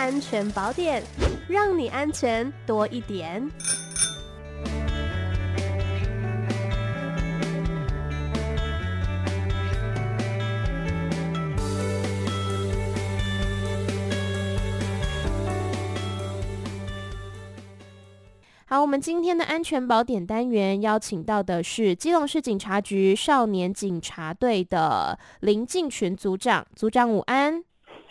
[0.00, 1.02] 安全宝典，
[1.46, 3.46] 让你安全多一点。
[18.64, 27.62] 好，我们今天的安全宝典单元邀请到的是基隆市警察局少年警察队的林进群组长，组长午安。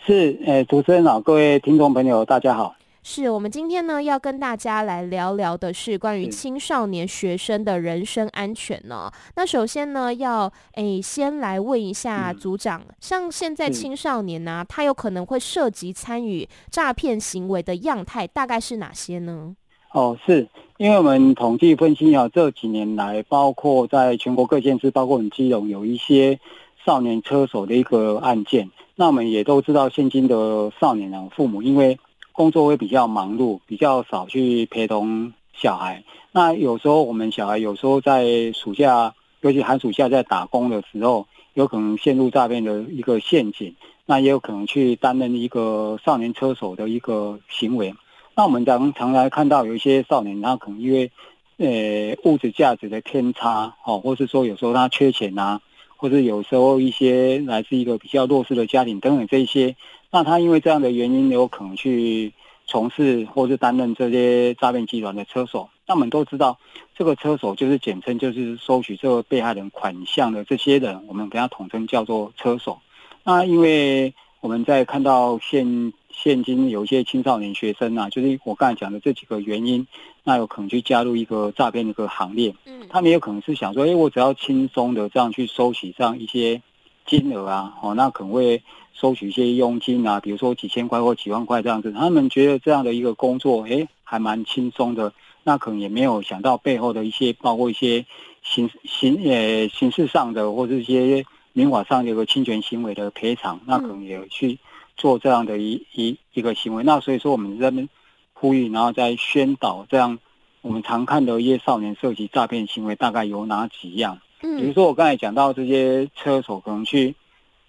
[0.06, 2.74] 是，诶、欸，主持人好，各位听众朋友，大家好。
[3.02, 9.10] 是我们今天呢要跟大家来聊聊的是关于青少年学生的人身安全呢。
[9.36, 19.54] 那首先呢，要诶、欸、先来问一下组长，嗯、像现在青少年呢、啊，他有可能会涉及参与诈骗行为的样态，大概是哪些呢？
[19.92, 26.38] 哦，是因为我们统计分析啊，这几年来，包括在全国各县市，包括我们基隆有一些
[26.84, 28.70] 少年车手的一个案件。
[28.96, 31.98] 那我们也都知道，现今的少年啊，父母因为
[32.32, 36.04] 工作会比较忙碌，比较少去陪同小孩。
[36.32, 43.74] 那有时候我们小孩有时候在暑假，尤其寒暑假在打工的时候，有可能陷入诈骗的一个陷阱。
[44.06, 47.94] 那也有可能去担任一个少年车手的一个行为。
[48.34, 51.10] 那我们常常来看到有一些少年，他可能因为，
[51.58, 55.60] 呃，物质价值的偏差，哦，或是说有时候他缺钱啊，
[56.00, 59.76] 或者有时候一些来自一个比较弱势的家庭等等这些，
[60.10, 62.32] 那他因为这样的原因，有可能去
[62.66, 65.68] 从事或是担任这些诈骗集团的车手。
[65.86, 66.58] 那我们都知道，
[66.96, 72.78] 这个车手就是简称，就是收取这个被害人款项的这些人，我们给他统称叫做车手。
[73.22, 79.86] 那因为我们在看到现现今有一些青少年学生啊，就是我刚才讲的这几个原因，
[80.22, 82.54] 那有可能去加入一个诈骗的一个行列。
[82.66, 86.60] 嗯，他们有可能是想说，哎，我只要轻松的这样去收取这样一些
[87.06, 91.90] 金额啊，哦，那可能会收取一些佣金啊，比如说几千块或几万块这样子。
[91.92, 95.12] 他们觉得这样的一个工作，哎，还蛮轻松的。
[95.42, 98.04] 那可能也没有想到背后的一些，包括一些
[98.42, 104.58] 形形呃形式上的或者一些民法上有个侵权行为的赔偿，那可能也有去。
[104.96, 107.88] 做这样的一一一个行为，那所以说我们在这边
[108.34, 110.18] 呼吁，然后再宣导，这样
[110.60, 114.18] 我们常看的一些少年涉及诈骗行为，大概有哪几样？
[114.42, 117.14] 嗯，比如说我刚才讲到这些车手可能去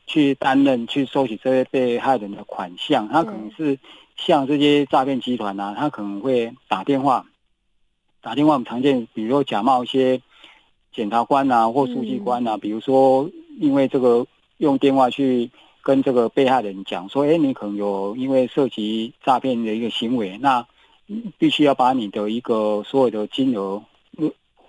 [0.08, 3.80] 去担任去收取这些被害人的款项，他可能是
[4.18, 7.26] 像这些诈骗集团啊，他可能会打电话
[8.20, 10.22] 打电话，我们常见，比如说假冒一些
[10.94, 13.30] 检察官啊或书记官啊，比如说
[13.60, 14.26] 因为这个
[14.58, 15.50] 用电话去。
[15.84, 20.64] 跟这个被害人讲说，哎，你可能有因为涉及诈骗的一个行为，那
[21.40, 23.82] 必须要把你的一个所有的金额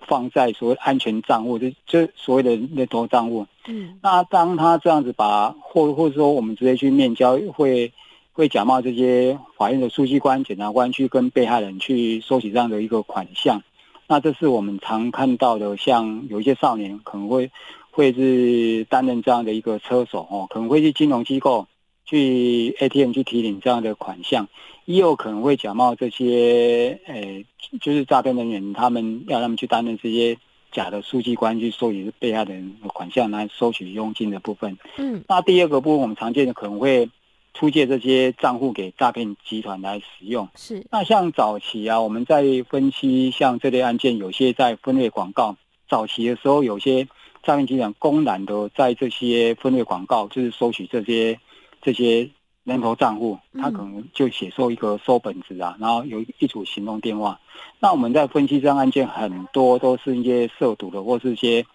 [0.07, 3.47] 放在所谓安全账户，就就所谓的那头账户。
[3.69, 7.93] 嗯，那当他这样子把，或或者说我们直接去面交，会
[8.33, 13.63] 会假冒这些法院的书记官、检察官去跟被害人去收取这样的一个款项，
[14.07, 17.51] 那这是我们常看到的，像有一些少年可能会。
[17.95, 21.67] 会是担任这样的一个车手哦，可能会去金融机构
[22.07, 24.49] 去 ATM 去提领这样的款项，
[24.87, 27.45] 也有可能会假冒这些诶，
[27.83, 30.39] 就是诈骗人员，他们要他们去担任这些
[30.73, 34.79] 假的书记官去收取被害人的款项来收取佣金的部分。
[34.97, 37.11] 嗯，那第二个部分我们常见的可能会
[37.55, 40.49] 出借这些账户给诈骗集团来使用。
[40.57, 45.57] 是，那像早期啊，我们在分析像这类案件，有些在分类广告
[45.89, 47.07] 早期的时候，有些。
[47.45, 51.41] 诈骗集团公然的在这些分类广告，就是收取这些
[51.81, 52.31] 这些
[52.63, 57.41] 人头账户，他可能就写收一个收本子啊，然后有一组行动电话。
[57.81, 61.67] 那我们在分析这样案件，很多都是一些涉赌的，或是一些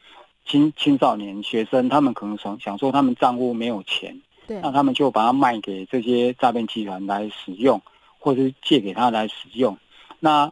[0.46, 7.82] 青青少年学生，他们可能想想说他们账户没有钱，那他们就把它卖给这些诈骗集团来使用，
[8.20, 9.78] 或是借给他来使用。
[10.20, 10.52] 那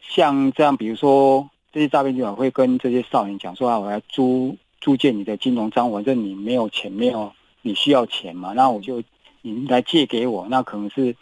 [0.00, 1.48] 像这样，比如说。
[1.72, 7.30] 这些诈骗集团会跟这些少年讲说啊，我来租租借你的金融账户，反正你没有钱，没有
[7.60, 9.02] 你需要钱嘛，那我就
[9.42, 11.14] 你来借给我，那可能是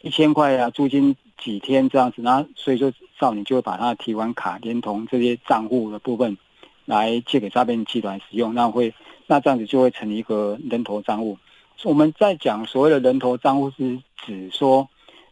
[0.00, 2.90] 一千块啊，租金几天这样子，那所以说
[3.20, 6.38] 少年就会把他的提款卡连同这些账户的部分
[6.86, 8.94] 来借给诈骗集团使用，那会
[9.26, 11.36] 那这样子就会成一个人头账户。
[11.84, 14.88] 我们在讲所谓的人头账户是指说。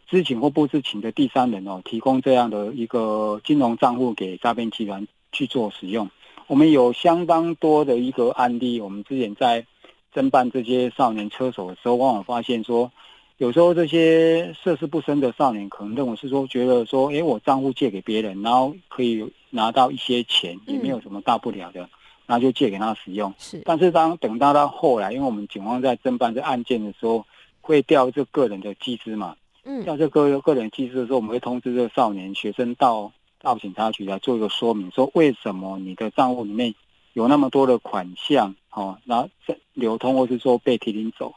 [0.08, 6.08] 知情或不知情的第三人哦，提供这样的一个金融账户给诈骗集团去做使用。
[6.46, 9.66] 我们有相当多的一个案例，我们之前在
[10.14, 12.92] 侦办这些少年车手的时候，往往发现说，
[13.36, 21.90] 有时候这些涉世不深的少年可能认为是说，觉得说，诶，我账户借给别人，然后可以拿到一些钱，也没有什么大不了的，
[22.28, 23.32] 后就借给他使用。
[23.38, 27.24] 是，但是当等到到后来，因为我们警方在侦办这案件的时候，
[27.60, 29.36] 会调这个人的机制嘛。
[29.64, 36.74] 嗯，调这个个人机资的时候，我们会通知这个少年学生到到警察局来做一个说明，说为什么你的账户里面
[37.14, 39.28] 有那么多的款项，哦，然后
[39.74, 41.34] 流通或是说被提领走。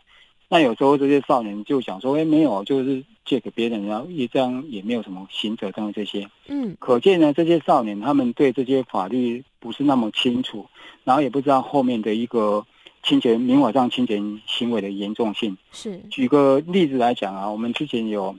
[0.51, 6.27] 那有时候这些少年就想说，哎，没有，就是借给别人，然后也这样也没有什么刑责等等这些。
[6.47, 10.65] 嗯，可见呢，这些少年他们对这些法律不是那么清楚，
[11.03, 12.65] 然后也不知道后面的一个
[13.03, 15.55] 侵权、民法上侵权行为的严重性。
[15.71, 18.35] 是，举个例子来讲啊，我们之前有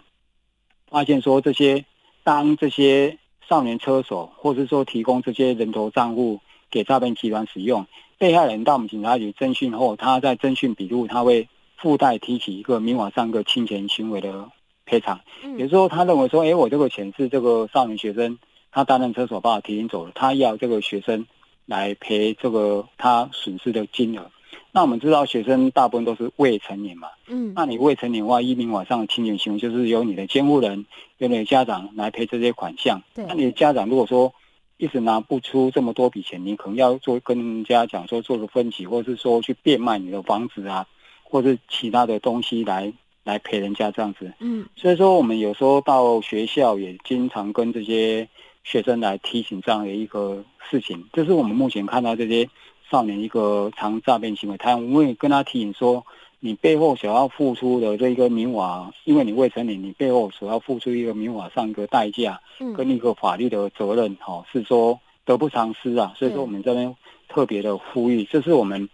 [0.88, 1.84] 发现说，这些
[2.24, 3.18] 当这些
[3.48, 6.40] 少年车手，或是说提供这些人头账户
[6.72, 7.86] 给诈骗集团使用，
[8.18, 11.48] 被害人到我们警察局侦讯后，他在侦讯笔录他会。
[11.81, 14.50] 附带提起一个民法上一个侵权行为的
[14.85, 15.21] 赔偿，
[15.56, 18.38] 有时候他认为说，哎，我这个钱是这个少年学生
[18.71, 21.27] 他担任车手把我提醒走了，他要这个学生
[21.67, 24.31] 来赔这个他损失的金额。
[24.73, 30.87] 那我们知道学生大部分都是未成年嘛，嗯，那你未成年的话，依民法上的侵权行为就是由你的监护人、
[31.19, 33.00] 由你的家长来赔这些款项。
[33.15, 34.32] 对，那你的家长如果说
[34.77, 40.87] 一直拿不出这么多笔钱，你可能要做跟人家讲说做个分期，或者是说去变卖你的房子啊。
[41.31, 42.93] 或者其他的东西来
[43.23, 48.29] 来陪人家这样子，嗯，所以说我们有时候到学校也经常跟这些
[48.65, 52.49] 学生来提醒这样的一个事情，这是我们目前看到这些
[52.91, 56.05] 少年一个常诈骗行为，他我们会跟他提醒说，
[56.41, 62.41] 你背后所要付出的这一个民法，因为你未成年，你背后所要付出一个民法上一个代价，
[62.75, 66.97] 跟一个法律的责任，哈，是说得不偿失啊，所以说我们这边
[67.29, 68.88] 特别的呼吁，这是我们。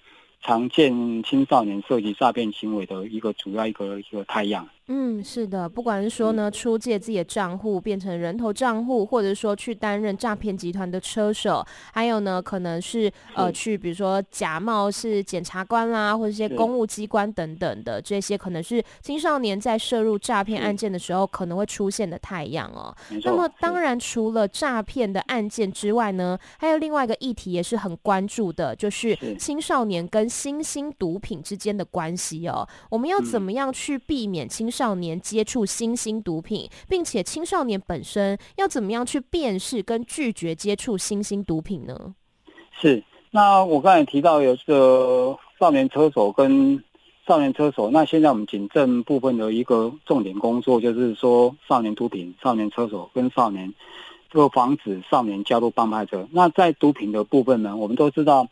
[0.46, 4.68] 常见青少年涉及诈骗行为的一个主要一个一个太阳。
[4.88, 22.94] 嗯，是的，不管是说呢，出借自己的账户变成人头账户，或者说去担任诈骗集团的车手，还有呢，可能是呃去比如说假冒是检察官啦，或者一些公务机关等等的这些，可能是青少年在涉入诈骗案件的时候可能会出现的太阳哦。
[23.24, 32.64] 那么当然，除了诈骗的案件之外呢，还有另外一个议题也是很关注的，就是青少年跟新兴毒品之间的关系哦。
[32.88, 42.14] 我们要怎么样去避免青少年接触新兴毒品，并且青少年本身要怎么样去辨识跟拒绝接触新兴毒品呢？
[42.78, 46.78] 是，那我刚才提到有这个少年车手跟
[47.26, 53.72] 少年车手，那现在我们警政部分的一个重点工作就是说，少年毒品、少年车手跟少年
[54.30, 56.28] 这个防止少年加入帮派者。
[56.30, 58.46] 那在毒品的部分呢，我们都知道。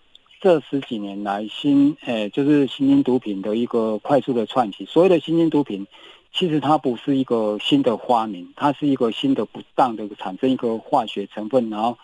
[0.45, 4.85] 这十几年来，新诶就是新兴毒品的一个快速的窜起。
[4.85, 5.87] 所谓的新兴毒品，
[6.35, 11.97] 其实它不是一个新的发明，它是一个新的不当的产生一个化学成分，然后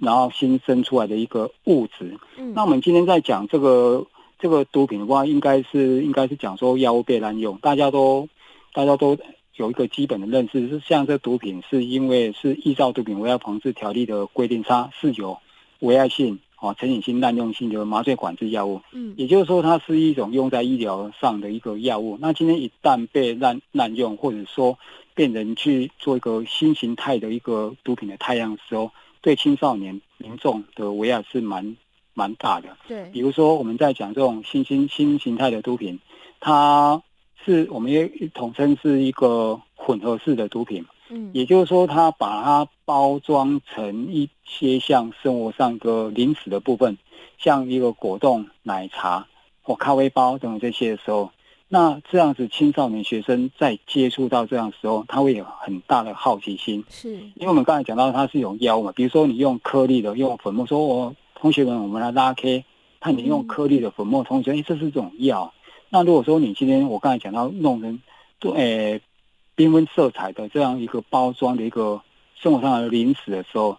[0.00, 2.16] 然后新生出来的一个物质。
[2.36, 4.06] 嗯，那我们今天在讲这个
[4.38, 8.28] 这个毒品的话，应该是应该是讲说药物被滥用，大家都
[8.72, 9.18] 大家都
[9.56, 15.36] 有一个基本的认识，是像这毒品是因为是依照毒品危害防治条例的规定，它是有
[15.80, 16.38] 危害性。
[16.58, 22.16] 哦，成瘾性、滥用性的麻醉管制药物，嗯，也就是说，它是一种用在医疗上的一个药物。
[22.20, 24.78] 那今天一旦被滥滥用，或者说
[25.14, 31.76] 变成去做一个新形态的一个毒品的太阳的时候，对青少年民众的危害是蛮
[32.14, 32.76] 蛮大的。
[32.88, 36.00] 对，比如说我们在讲这种新新新形态的毒品，
[36.40, 37.02] 它
[37.44, 40.84] 是我们也统称是一个混合式的毒品。
[41.08, 46.98] 嗯，也就是说，他把它包装成一些像生活上个零食的部分，
[47.38, 49.26] 像一个果冻、奶茶
[49.62, 51.30] 或咖啡包等等这些的时候，
[51.68, 56.84] 那这样子青少年学生在接触到这样的时候，他会有很大的好奇心。
[56.88, 62.64] 是，因为我们刚才讲到它是有药嘛，比如说你用颗粒的，用粉末，说我同学们，我们来拉 K，
[62.98, 65.52] 看你用颗粒的粉末，同学，哎，这是一种药。
[65.88, 68.00] 那如果说你今天我刚才讲到弄成，
[68.40, 69.00] 对，诶。
[69.56, 72.02] 缤纷色彩的这样一个包装的一个
[72.34, 73.78] 生活上的零食的时候，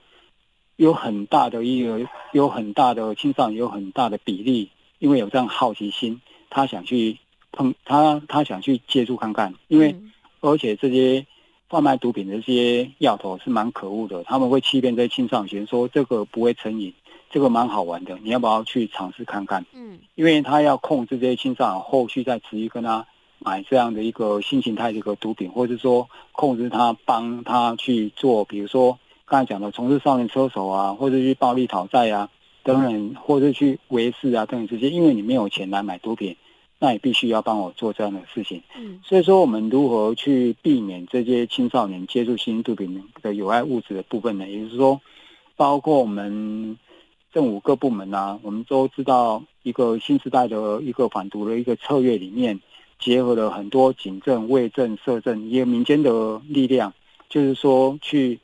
[0.75, 1.99] 有很大的一个
[2.33, 6.19] 有很大的青少年有很大的比例，因为有这样好奇心，
[6.49, 7.19] 他想去
[7.51, 9.95] 碰他他想去接触看看，因为
[10.39, 11.25] 而且这些
[11.69, 16.91] 贩卖毒品的这些药头是蛮可恶的，他们会欺骗这些青少年说这个不会成瘾，
[17.29, 19.63] 这个蛮好玩的，你要不要去尝试看看？
[19.73, 23.05] 嗯，因为他要控制这些青少年后续再持续跟他。
[23.47, 32.29] 买这样的一个新形态的一个毒品，或者说控制他，帮他去做，比如说刚才讲的从事少年车手啊，或者去暴力讨债啊
[32.61, 36.35] 等等，或者去维持啊等等这些，因为你没有钱来买毒品，
[36.77, 38.61] 那你必须要帮我做这样的事情。
[38.77, 44.45] 嗯，所以说我们如何去避免这些青少年接触新毒品的有害物质的部分呢？
[44.49, 44.99] 也就是说，
[45.55, 46.77] 包括我们
[47.33, 52.59] 政府各部门啊，我们都知道一个新时代的一个反毒的一个策略里面。
[52.99, 56.93] 结合了很多警政、卫政、社政一个民间的力量，
[57.29, 58.39] 就是说去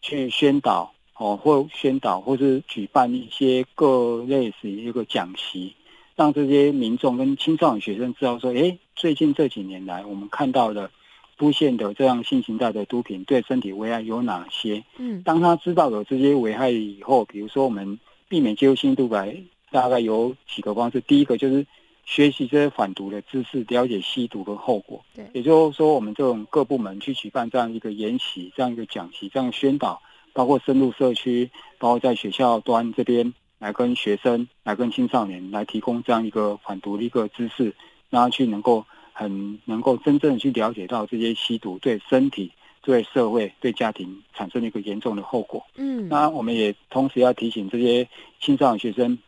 [0.00, 5.74] 去宣导哦，或宣导，或是举办一些各类似一个讲习，
[6.16, 10.90] 让这些民众跟青少年学生知道说，哎，最近这几年来，我们看到的
[11.38, 14.82] 出现的这样新型态的毒品对身体危害有哪些？
[14.96, 21.66] 嗯，当他知道有这些危害以后，比如说我们避免接触新毒品，大概有几个方式，第一个就是。
[22.08, 25.04] 学习这些反毒的知识，了解吸毒的后果。
[25.14, 30.00] 对，也就是说，我们这种各部门去举办这样一个研习、这样一个讲习、这样宣导，
[30.32, 37.76] 包括深入社区，包括在学校端这边来跟学生、来跟青少年来提供这样一个反毒的一个知识，
[38.08, 42.50] 让他去能够很 能够真正的去了解到这些吸毒对身体、
[42.80, 45.62] 对社会、对家庭产生的一个严重的后果。
[45.76, 48.08] 嗯，那我们也同时要提醒这些
[48.40, 49.18] 青少年学生，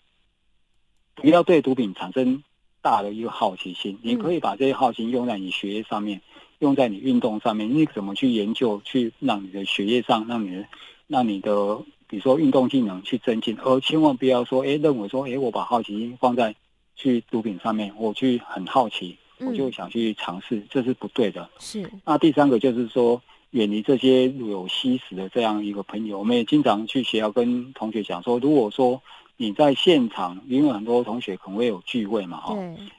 [1.16, 2.42] 不要对毒品产生。
[2.82, 6.20] 大的一个好奇心，你可以把这些好奇心用在你学业上面，
[6.60, 7.72] 用在你运动上面。
[7.72, 10.66] 你怎么去研究，去让你的学业上，让你的，
[11.06, 16.54] 让你的，比如说运动技能去增进，而千万不要说，哎，认为说，哎，我把好奇心放在
[16.96, 21.50] 去毒品上面，我去很好奇，我就想去尝试，这是不对的。
[21.58, 21.90] 是。
[22.04, 23.20] 那第三个就是说，
[23.50, 26.18] 远离这些有吸食的这样一个朋友。
[26.18, 29.02] 我们也经常去学校跟同学讲说，如果说。
[29.42, 32.54] 你在现场，因为很多同学可能会有聚会嘛，哈，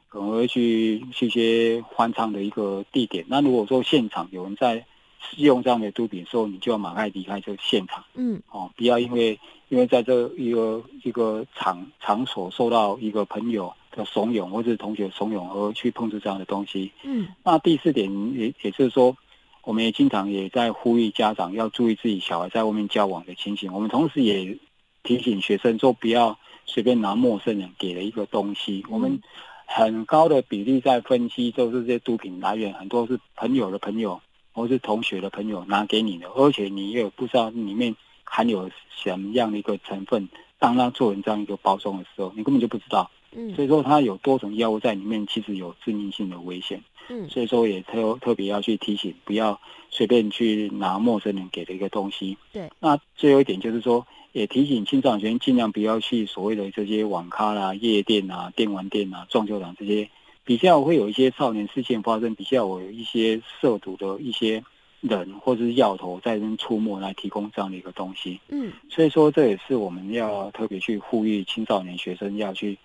[0.10, 3.24] 可能会去去一些欢唱的一个地点。
[3.27, 4.83] 那如果说现场有人在
[5.19, 17.27] 使用这样的毒品的时候，你就要马上离开这个现场，嗯，哦，不要因为因为在这一个一个场场所受到一个朋友的怂恿或者是同学怂恿而去碰触这样的东西，嗯。
[17.43, 19.15] 那第四点也也就是说，
[19.63, 23.71] 我们也经常也在呼吁家长要注意自己小孩在外面交往的情形。
[23.71, 24.57] 我们同时也。
[25.03, 28.86] 提醒学生说，不要随便拿陌生人给的一个东西。
[28.89, 29.22] 我们
[29.65, 34.22] 很高的比例在分析，就是这些毒品来源很多是朋友的朋友，
[34.53, 40.29] 或是同学的朋友拿给你的，而且你也不知道里面含有什么样的一个成分。
[40.60, 43.10] 当他做成这样一个包装的时候，你根本就不知道。
[43.31, 46.81] 嗯，所以说它有多种药物在里面，其实有致命性的危险。
[47.09, 49.59] 嗯，所以说也特特别要去提醒，不要
[49.89, 52.38] 随便去拿陌生人给的一个东西。
[52.53, 54.05] 对，那最后一点就是说。
[54.33, 60.09] 也提醒青少年尽量不要去所谓的这些网咖啦、夜店啊、电玩店啊、撞球场这些，
[60.45, 64.63] 比较会有一些少年事件发生，比较有一些涉毒的一些
[65.01, 68.39] 人或者是药头在这边出没来提供这样的一个东西。
[68.47, 72.77] 嗯，所以说这也是我们要特别去呼吁青少年学生要去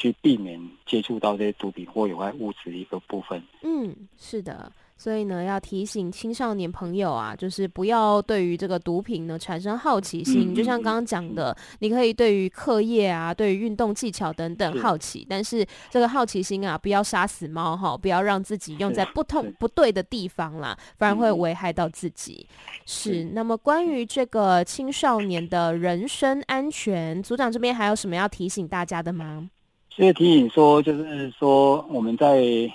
[0.00, 3.42] 去避免接触到这些毒品或有害物质的一个部分。
[3.62, 4.72] 嗯，是的。
[4.96, 10.52] 所以呢，要提醒青少年朋友啊，就是不要对于这个毒品呢产生好奇心。
[10.52, 22.46] 嗯、就像刚刚讲的，你可以对于课业啊、对于运动技巧等等好奇，是，但是这个好奇心啊，不要杀死猫哈，不要让自己用在不痛不对的地方啦，反而会危害到自己。
[22.84, 23.24] 是，是。
[23.32, 29.48] 那么关于这个青少年的人身安全，组长这边还有什么要提醒大家的吗？
[29.90, 32.72] 所以提醒说，就是说我们在。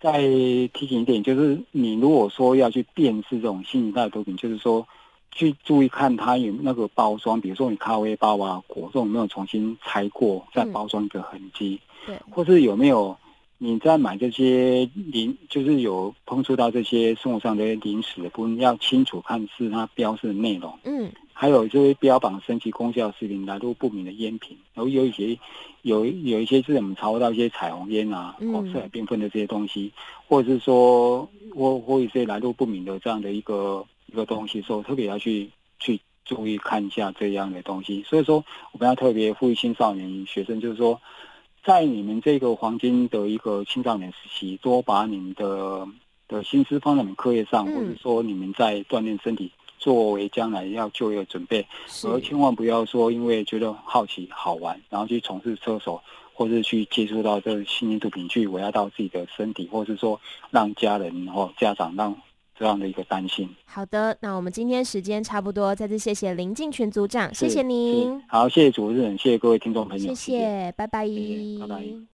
[0.00, 4.86] 再提醒一点，就是你如果说要去辨识这种新型态毒品，就是说
[5.32, 13.16] 去注意看它有那个包装，比如说你咖啡包啊、果冻有没有重新拆过再包装的痕迹，对，或是有没有
[13.58, 21.10] 你在买这些零，就是有碰触到这些生活上的零食的部分，要清楚看是它标示的内容，嗯。
[21.40, 25.38] 还有就是标榜神奇功效食品来路不明的烟品，然后有一些
[25.82, 29.92] 有有一些是我们查到一些彩虹烟啊，哦色彩缤纷的这些东西，
[30.26, 38.02] 或者是说或或一些来路不明的这样的一个一个东西，说特别要去去注意看一下这样的东西。
[38.02, 41.00] 所以说我们要特别呼吁青少年学生，就是说
[41.62, 45.86] 在你们这个黄金的一个青少年时期，多把你们的
[46.26, 49.52] 的心思放在你们课业上，或者说你们在锻炼身体。
[49.78, 51.66] 作为将来要就业准备，
[52.04, 56.00] 而千万不要说因为觉得好奇好玩，然后去从事车手，
[56.34, 60.20] 或是去接触到这新型毒品，去危害到自己的身体，或是说
[60.50, 62.14] 让家人或家长让
[62.58, 63.48] 这样的一个担心。
[63.64, 68.20] 好的，那我们今天时间差不多，再次谢谢林进群组长，谢谢您。
[68.28, 71.06] 好，谢谢主持人，谢谢各位听众朋友，谢谢，拜拜，
[71.60, 71.98] 拜拜。